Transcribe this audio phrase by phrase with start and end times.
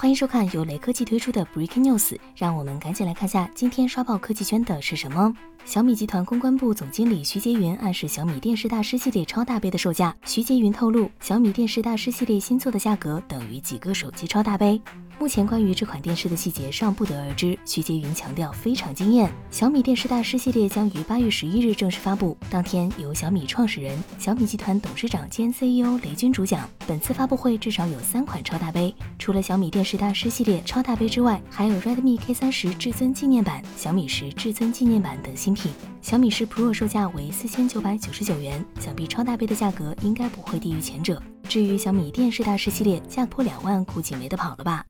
[0.00, 5.34] 欢迎收看由雷科技推出的 Breaking News，让我们赶紧来看下今天刷爆科技圈的是什么。
[5.64, 10.14] 小米集团公关部总经理徐杰云暗示小米电视大师系列超大杯的售价。
[10.24, 14.80] 徐杰云透露，小米电视大师系列新作的价格等于几个手机超大杯。
[15.18, 17.58] 目前关于这款电视的细节尚不得而知。
[17.64, 19.28] 徐杰云强调非常惊艳。
[19.50, 26.68] 小米电视大师系列将于八月十一日正式发布，当天由小米创始人、小米集团董事长兼 CEO 雷军主讲。
[26.86, 35.72] 本次发布会至少有三款超大杯，除了小米电视大师系列超大杯之外，还有 Redmi K 三十至尊纪念版、小米十至尊纪念版等新品。
[36.00, 41.20] 小米十 Pro 售价为四千九百九十九元，想必超大杯的价格应该不会低于前者。
[41.48, 44.84] 至于小米电视大师系列，价破两万估计没得跑了吧。